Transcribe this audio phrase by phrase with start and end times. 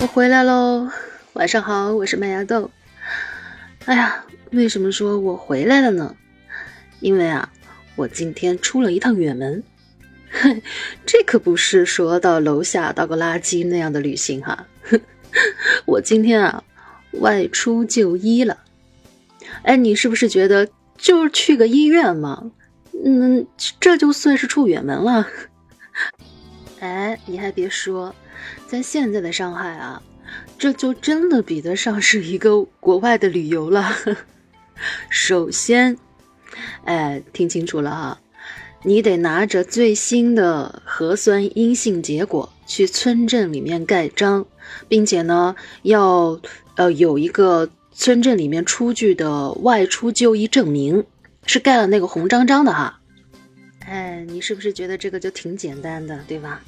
[0.00, 0.90] 我回来喽，
[1.34, 2.70] 晚上好，我是麦芽豆。
[3.84, 6.16] 哎呀，为什么说我回来了呢？
[7.00, 7.52] 因为啊，
[7.96, 9.62] 我今天出了一趟远门。
[10.30, 10.62] 哼
[11.04, 14.66] 这可不是说到楼下倒个垃圾那样的旅行哈。
[15.84, 16.64] 我今天啊，
[17.12, 18.56] 外出就医了。
[19.64, 22.50] 哎，你是不是觉得就是去个医院嘛？
[23.04, 23.46] 嗯，
[23.78, 25.28] 这就算是出远门了？
[26.80, 28.14] 哎，你还别说。
[28.66, 30.02] 在现在的上海啊，
[30.58, 33.94] 这就真的比得上是一个国外的旅游了。
[35.10, 35.98] 首先，
[36.84, 38.20] 哎，听清楚了哈，
[38.82, 44.46] 你得拿着最新的核酸阴性结果去村镇里面盖章，
[44.88, 46.40] 并且呢，要
[46.76, 51.04] 呃有一个村镇里面出具的外出就医证明，
[51.44, 53.00] 是盖了那个红章章的哈。
[53.86, 56.62] 哎，你是不是觉得这个就挺简单的，对吧？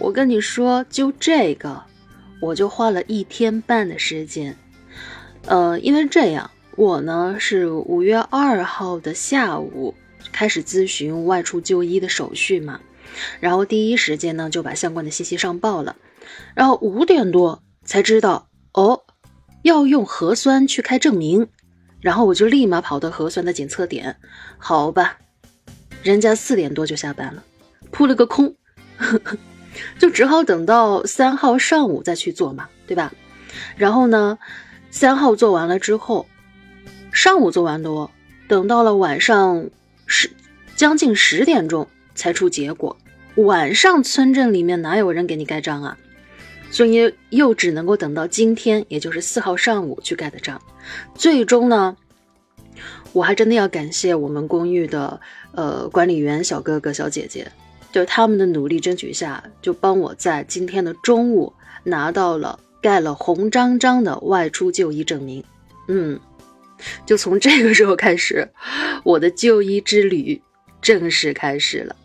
[0.00, 1.82] 我跟你说，就这个，
[2.40, 4.56] 我就花了一天半的时间。
[5.46, 9.94] 呃，因为这样，我呢是五月二号的下午
[10.32, 12.80] 开始咨询外出就医的手续嘛，
[13.40, 15.96] 然后第一时间呢就把相关的信息上报了，
[16.54, 19.02] 然后五点多才知道哦，
[19.62, 21.48] 要用核酸去开证明，
[22.00, 24.16] 然后我就立马跑到核酸的检测点，
[24.58, 25.18] 好吧，
[26.02, 27.42] 人家四点多就下班了，
[27.90, 28.54] 扑了个空。
[28.96, 29.38] 呵 呵
[29.98, 33.12] 就只好等到三号上午再去做嘛，对吧？
[33.76, 34.38] 然后呢，
[34.90, 36.26] 三号做完了之后，
[37.12, 38.10] 上午做完的，
[38.48, 39.70] 等到了晚上
[40.06, 40.30] 十
[40.76, 42.96] 将近十点钟才出结果。
[43.36, 45.98] 晚上村镇里面哪有人给你盖章啊？
[46.70, 50.60] 所以又只能够等到今天，也就是四号上午去盖的章。
[51.14, 51.96] 最终呢，
[53.12, 55.20] 我还真的要感谢我们公寓的
[55.52, 57.50] 呃管理员小哥哥小姐姐。
[57.90, 61.52] 就他们的努力争取下，就帮我在今天的中午
[61.84, 65.42] 拿到了盖了红章章的外出就医证明。
[65.88, 66.20] 嗯，
[67.06, 68.48] 就从这个时候开始，
[69.04, 70.40] 我的就医之旅
[70.82, 71.96] 正式开始了。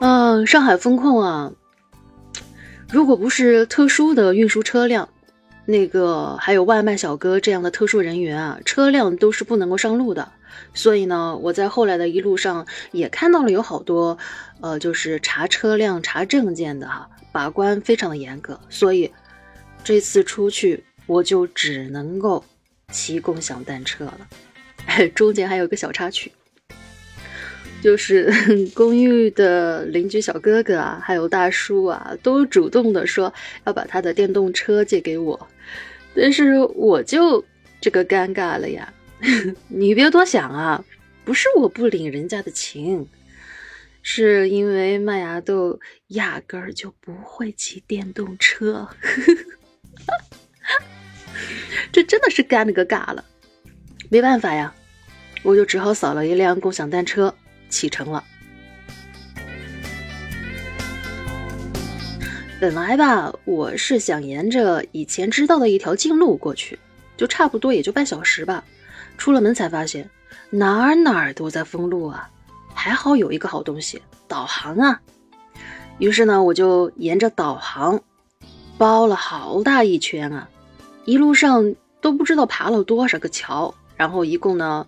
[0.00, 1.52] 嗯，上海封控啊，
[2.90, 5.08] 如果不是特殊的运输车辆，
[5.72, 10.30] 那个还有外卖小哥这样的特殊人员啊，车辆都是不能够上路的。
[10.74, 14.18] 所以呢，我在后来的一路上也看到了有好多，
[14.60, 18.60] 呃，就是查车辆、查证件的哈，把关非常的严格。
[18.68, 19.10] 所以
[19.82, 22.44] 这次出去，我就只能够
[22.90, 24.18] 骑共享单车了。
[25.14, 26.30] 中间还有个小插曲，
[27.82, 28.32] 就是
[28.72, 33.34] 公寓的邻居小哥哥啊，还有大叔啊，都主动的说
[33.64, 35.48] 要把他的电动车借给我，
[36.14, 37.44] 但是我就
[37.80, 38.94] 这个尴尬了呀。
[39.66, 40.84] 你别多想啊，
[41.24, 43.06] 不是我不领人家的情，
[44.00, 48.88] 是因为麦芽豆压根儿就不会骑电动车，
[51.90, 53.24] 这真的是尴了个尬了。
[54.08, 54.72] 没办法呀，
[55.42, 57.34] 我就只好扫了一辆共享单车
[57.72, 58.22] 启程了。
[62.60, 66.78] 本来吧，我是想沿着以前知道的一条近路过去，
[67.16, 68.62] 就差不多也就半小时吧。
[69.18, 70.08] 出了门才发现，
[70.50, 72.30] 哪儿哪儿都在封路啊！
[72.74, 75.00] 还好有一个好东西，导航啊。
[75.98, 78.00] 于是呢，我就沿着导航
[78.78, 80.48] 包了好大一圈啊，
[81.04, 84.86] 一路上都不知道爬了多少个桥，然后一共呢，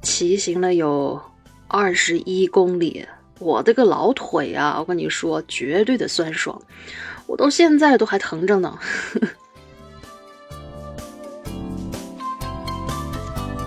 [0.00, 1.20] 骑行了有
[1.72, 3.06] 二十一公里。
[3.38, 4.76] 我的个老腿啊！
[4.78, 6.62] 我跟你说，绝对的酸爽，
[7.26, 8.78] 我到现在都还疼着呢。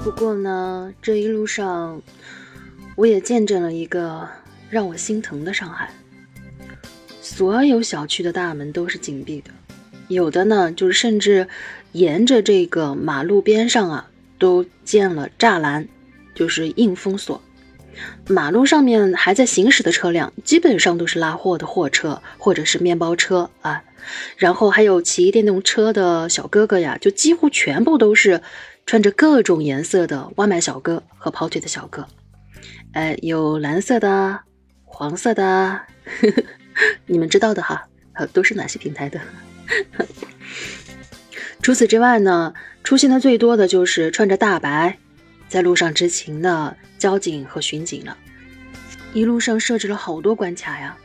[0.01, 2.01] 不过呢，这一路上
[2.95, 4.25] 我也见证了一个
[4.69, 5.89] 让我心疼的上海。
[7.21, 9.49] 所有小区的大门都是紧闭的，
[10.07, 11.49] 有的呢，就是甚至
[11.91, 14.07] 沿着这个马路边上啊，
[14.39, 15.85] 都建了栅栏，
[16.33, 17.41] 就是硬封锁。
[18.27, 23.83] 马路上面还在行驶的车辆，基本上都是拉货的货车或者是面包车啊。
[24.37, 28.41] 然后还有骑电动车的小哥哥呀，就几乎全部都是。
[28.87, 32.05] 穿着各种颜色的外卖小哥和跑腿的小哥，
[32.93, 34.41] 哎，有蓝色的、
[34.83, 36.43] 黄色的，呵 呵
[37.07, 37.87] 你们知道的哈，
[38.31, 39.19] 都是哪些平台的？
[41.63, 42.53] 除此之外呢，
[42.83, 44.99] 出现的最多的就是穿着大白，
[45.47, 48.17] 在路上执勤的交警和巡警了。
[49.13, 50.97] 一路上设置了好多关卡呀，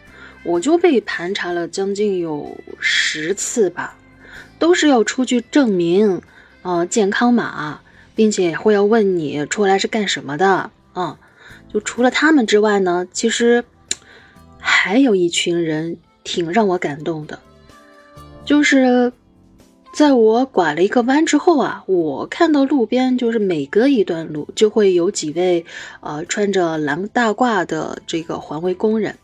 [0.43, 3.97] 我就被盘查了将近有十次吧，
[4.59, 6.23] 都是要出具证明。
[6.63, 7.81] 呃，健康码，
[8.15, 11.19] 并且会要问你出来是干什么的啊？
[11.73, 13.65] 就除了他们之外呢，其实
[14.59, 17.39] 还有一群人挺让我感动的，
[18.45, 19.11] 就是
[19.93, 25.67] 在我拐了一个弯之后啊，我看到路边就是每隔一段路就会有几位
[26.01, 29.19] 呃穿着蓝大褂的这个环卫工人，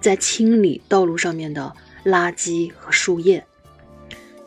[0.00, 1.72] 在清理道路上面的
[2.04, 3.44] 垃圾和树叶。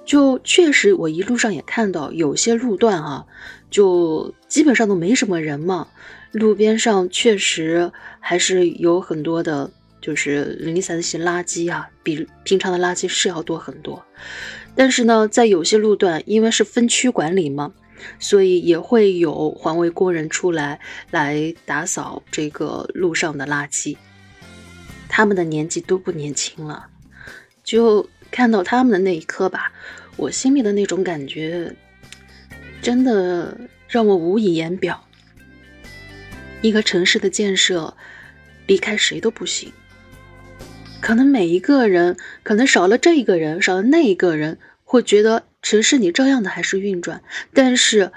[0.06, 3.26] 就确实，我一路上也看到有些路段哈，
[3.70, 5.90] 就基本上都没什么人嘛。
[6.32, 9.70] 路边上确实还是有很多的，
[10.02, 14.02] 就是零零散散些垃圾啊，比平常的垃圾是要多很多。
[14.78, 17.74] 但是呢，在有些路段，因为是分区管理嘛，
[18.20, 20.80] 所以也会有环卫工人出来
[21.12, 23.98] 来打扫这个路上的垃圾。
[25.10, 26.88] 他们的年纪都不年轻了，
[27.62, 28.10] 就。
[28.30, 29.72] 看到他们的那一刻吧，
[30.18, 31.74] 我心里的那种感觉，
[32.82, 33.58] 真的
[33.88, 35.02] 让我无以言表。
[36.62, 37.96] 一个城市的建设，
[38.66, 39.72] 离开谁都不行。
[41.00, 47.22] 可能每一个人，可能少了这一个人，少了那一个人，会觉得城市你照样的还是运转。
[47.54, 48.12] 但是，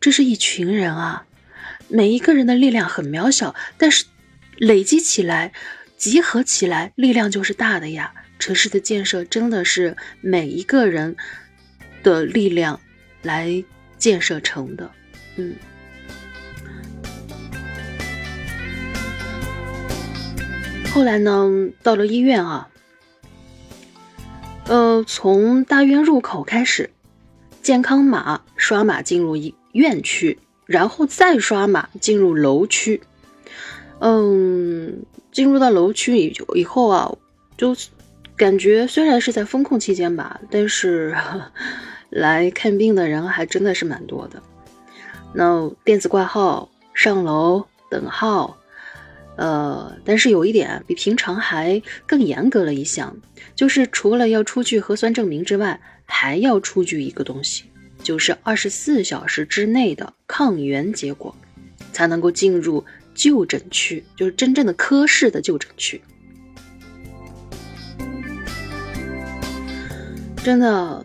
[0.00, 1.26] 这是一群人啊，
[1.88, 4.04] 每一个人的力量很渺小，但是
[4.58, 5.52] 累积起来，
[5.96, 8.12] 集合起来，力量就是大的呀。
[8.38, 11.16] 城市的建设真的是每一个人
[12.02, 12.78] 的力量
[13.22, 13.64] 来
[13.96, 14.90] 建设成的，
[15.36, 15.54] 嗯。
[20.96, 21.46] 后来呢，
[21.82, 22.70] 到了医院啊，
[24.64, 26.88] 呃，从大院入口开始，
[27.60, 33.02] 健康码刷码进入医院区，然后再刷码进入楼区。
[33.98, 37.14] 嗯，进入到楼区以以后啊，
[37.58, 37.76] 就。
[38.34, 41.14] 感觉虽然是在风控期间吧，但是
[42.08, 44.42] 来看病的人还真的是蛮多的。
[45.34, 48.56] 那电子挂号、上楼等号，
[49.36, 53.16] 呃，但是有一点比平常还更严格了一项，
[53.54, 57.64] 就是除了要出具核酸证明之外，还要出具一个东西，
[58.02, 61.34] 就是二十四小时之内的抗原结果，
[61.92, 62.84] 才能够进入
[63.14, 66.00] 就诊区，就是真正的科室的就诊区。
[70.42, 71.04] 真的，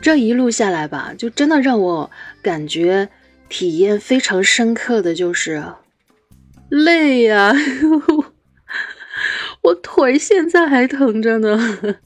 [0.00, 3.08] 这一路下来吧，就真的让我感觉
[3.48, 5.64] 体验非常深刻的就是
[6.70, 7.52] 累呀，
[9.62, 11.98] 我腿现在还疼着呢。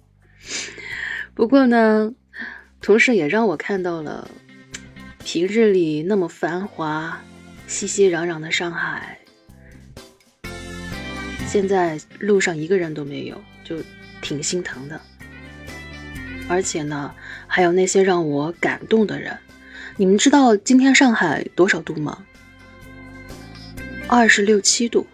[1.34, 2.12] 不过呢，
[2.80, 4.28] 同时也让我看到了
[5.22, 7.22] 平日里那么繁华、
[7.66, 9.18] 熙熙攘攘的上海，
[11.46, 13.76] 现在路上一个人都没有，就
[14.22, 15.00] 挺心疼的。
[16.48, 17.14] 而且呢，
[17.46, 19.36] 还有那些让我感动的人。
[19.96, 22.24] 你们知道今天上海多少度吗？
[24.08, 25.06] 二十六七度。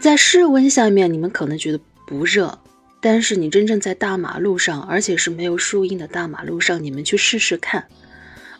[0.00, 2.58] 在室温下面，你们可能觉得不热，
[3.00, 7.86] 但是你真正在大马路上，而且是没有树荫的大马路上，你们去试试看。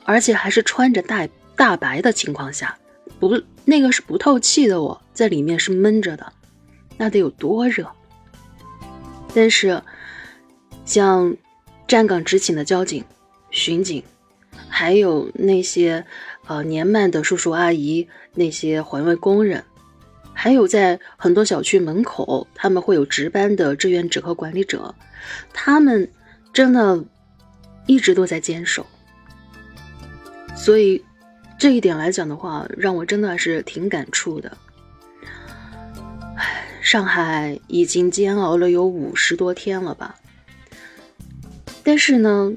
[0.05, 2.79] 而且还是穿着大大白的情况下，
[3.21, 6.33] 不，那个是不透气的，我在里面是闷着的，
[6.97, 7.91] 那得有多热？
[9.35, 9.83] 但是。
[10.85, 11.37] 像
[11.87, 13.05] 站岗执勤的交警、
[13.51, 14.03] 巡警，
[14.71, 16.03] 还有那些
[16.49, 19.63] 呃年迈的叔叔阿姨、那些环卫工人，
[20.33, 24.95] 还有在很多小区门口，他们会有值班的志愿者和管理者，
[25.53, 26.11] 他们
[26.53, 27.05] 真的
[27.87, 28.87] 一直都在坚守。
[30.57, 31.05] 所以
[31.59, 34.57] 这一点来讲的话，让我真的是挺感触的。
[36.37, 40.15] 唉，上海已经煎熬了有五十多天了吧？
[41.85, 42.53] 但是呢，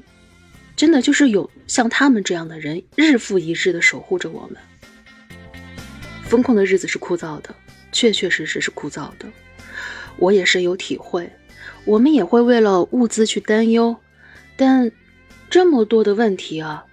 [0.74, 4.56] 真的就是有像他们这样的人，日复一日的守护着我们。
[6.24, 7.54] 风控的日子是枯燥的，
[7.92, 9.26] 确确实实是枯燥的，
[10.16, 11.30] 我也深有体会。
[11.84, 13.96] 我们也会为了物资去担忧，
[14.56, 14.92] 但
[15.50, 16.86] 这么多的问题啊，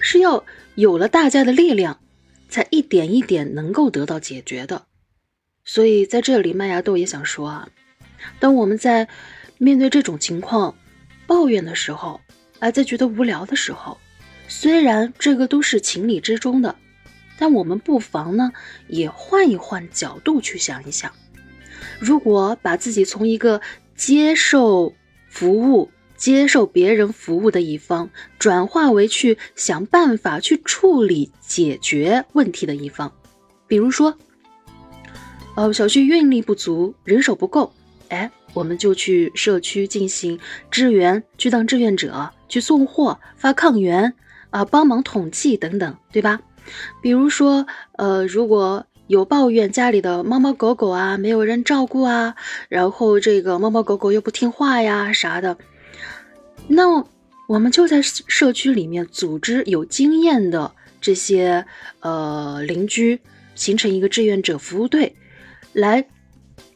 [0.00, 0.44] 是要
[0.74, 2.00] 有了大家的力量，
[2.48, 4.86] 才一点一点能够得到解决的。
[5.64, 7.68] 所以在这里，麦芽豆也想说啊，
[8.40, 9.08] 当我们在
[9.58, 10.74] 面对这种情况，
[11.26, 12.20] 抱怨的时候，
[12.64, 13.98] 而，在觉得无聊的时候，
[14.48, 16.74] 虽然这个都是情理之中的，
[17.38, 18.52] 但我们不妨呢，
[18.88, 21.12] 也换一换角度去想一想。
[22.00, 23.60] 如果把自己从一个
[23.94, 24.94] 接受
[25.28, 33.12] 服务、接受别人服务的一方，转化为去想办法去处理、解决问题的一方，
[33.66, 34.16] 比如说，
[35.54, 37.74] 呃，小区运力不足，人手不够，
[38.08, 38.30] 哎。
[38.54, 40.38] 我们就去社区进行
[40.70, 44.14] 支援，去当志愿者，去送货、发抗原
[44.50, 46.40] 啊，帮忙统计等等，对吧？
[47.02, 47.66] 比如说，
[47.98, 52.34] 呃，如果有抱怨家里的猫猫狗狗啊没有人照顾啊，
[52.70, 55.58] 然后这个猫猫狗狗又不听话呀啥的，
[56.68, 57.04] 那
[57.46, 61.66] 我们就在社区里面组织有经验的这些
[62.00, 63.20] 呃邻居，
[63.54, 65.14] 形成一个志愿者服务队，
[65.74, 66.06] 来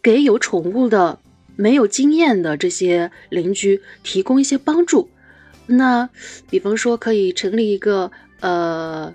[0.03, 1.19] 给有宠物的
[1.59, 5.11] 没有经验的这些邻居提供一些帮助。
[5.67, 6.09] 那
[6.49, 8.11] 比方说可以成立一个
[8.41, 9.15] 呃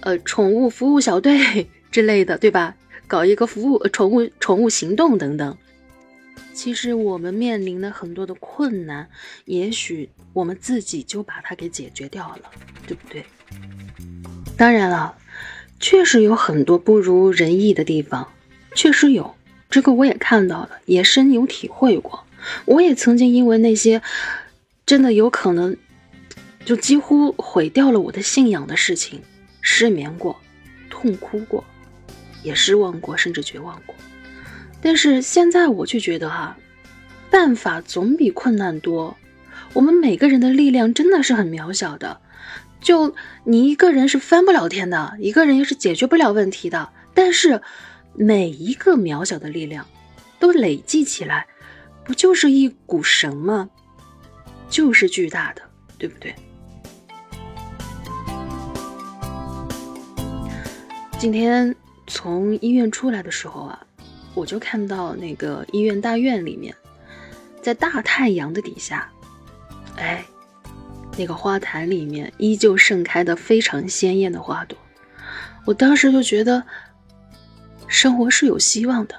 [0.00, 1.68] 呃宠物服务小队。
[1.94, 2.74] 之类的，对吧？
[3.06, 5.56] 搞一个服务宠物宠物行动等等。
[6.52, 9.08] 其实我们面临的很多的困难，
[9.44, 12.50] 也许我们自己就把它给解决掉了，
[12.88, 13.24] 对不对？
[14.56, 15.16] 当然了，
[15.78, 18.26] 确实有很多不如人意的地方，
[18.74, 19.32] 确实有，
[19.74, 22.22] 这个我也看到了，也深有体会过。
[22.64, 24.00] 我也曾经因为那些
[24.86, 25.76] 真的有可能
[26.64, 29.20] 就几乎毁掉了我的信仰的事情，
[29.60, 30.38] 失眠过，
[30.88, 31.64] 痛哭过。
[32.44, 33.96] 也失望过，甚至绝望过，
[34.80, 36.56] 但是现在我却觉得哈，
[37.28, 39.16] 办法总比困难多。
[39.72, 42.20] 我们每个人的力量真的是很渺小的，
[42.80, 46.90] 就你一个人是翻不了天的，一个人也是解决不了问题的。
[47.12, 47.60] 但是
[48.14, 49.86] 每一个渺小的力量
[50.38, 51.46] 都累积起来，
[52.04, 53.68] 不就是一股绳吗？
[54.68, 55.62] 就是巨大的，
[55.98, 56.34] 对不对？
[61.18, 61.74] 今天。
[62.06, 63.86] 从医院出来的时候啊，
[64.34, 66.76] 我就看到那个医院大院里面，
[67.62, 69.10] 在大太阳的底下，
[69.96, 70.22] 哎，
[71.16, 74.76] 那个花坛里面依旧盛开的非常鲜艳的花朵。
[75.64, 76.62] 我当时就觉得，
[77.94, 79.14] 生活是有希望的。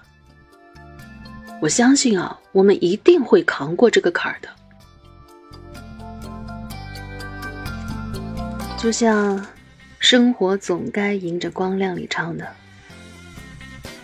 [1.61, 4.49] 我相信啊，我们一定会扛过这个坎儿的。
[8.77, 9.39] 就像
[9.99, 12.45] 《生活总该迎着光亮》里唱的。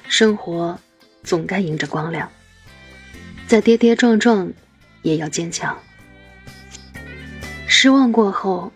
[0.07, 0.79] 生活
[1.21, 2.31] 总该迎着光亮，
[3.47, 4.49] 再跌跌撞撞
[5.01, 5.77] 也要坚强。
[7.67, 8.71] 失望过后，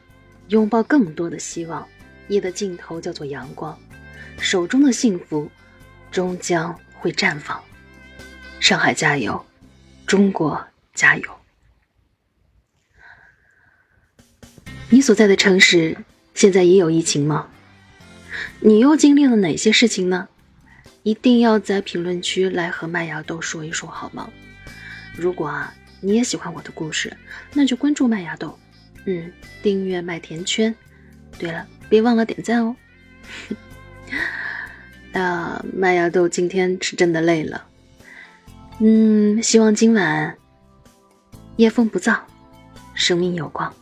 [0.50, 1.88] 拥抱更多的希望，
[2.28, 3.78] 夜的尽头叫做阳光，
[4.38, 5.50] 手中的幸福
[6.16, 7.62] 终将会绽放。
[8.62, 9.46] 上海加油，
[10.08, 11.30] 中国加油！
[14.90, 15.98] 你所在的城市
[16.34, 17.50] 现在也有疫情吗？
[18.62, 20.30] 你又经历了哪些事情呢？
[21.04, 24.30] 一定要在评论区来和麦芽豆说一说好吗？
[25.18, 27.12] 如果啊你也喜欢我的故事，
[27.52, 28.58] 那就关注麦芽豆，
[29.04, 30.74] 嗯，订阅麦田圈。
[31.38, 32.74] 对了，别忘了点赞哦。
[35.16, 37.64] 那麦芽豆今天是真的累了，
[38.80, 40.36] 嗯，希望今晚
[41.56, 42.20] 夜风不燥，
[42.94, 43.74] 生命有光。